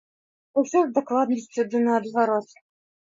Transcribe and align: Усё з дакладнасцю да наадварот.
Усё 0.61 0.79
з 0.85 0.95
дакладнасцю 0.95 1.65
да 1.73 1.83
наадварот. 1.83 2.49